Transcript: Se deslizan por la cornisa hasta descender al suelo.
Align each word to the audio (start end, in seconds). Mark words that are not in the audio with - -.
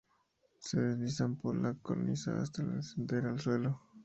Se 0.57 0.79
deslizan 0.81 1.35
por 1.35 1.55
la 1.55 1.75
cornisa 1.75 2.35
hasta 2.35 2.63
descender 2.63 3.27
al 3.27 3.39
suelo. 3.39 3.79